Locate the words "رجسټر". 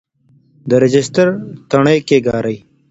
0.83-1.27